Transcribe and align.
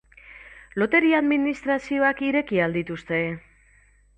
Loteria-administrazioak 0.83 2.25
ireki 2.31 2.63
ahal 2.63 2.77
dituzte? 2.79 3.21